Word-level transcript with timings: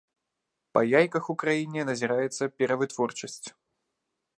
Па 0.77 0.81
яйках 1.01 1.25
ў 1.35 1.43
краіне 1.45 1.81
назіраецца 1.91 2.51
перавытворчасць. 2.63 3.45